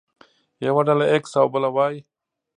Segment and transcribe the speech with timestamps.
[0.65, 1.99] يوه ډله ايکس او بله وايي.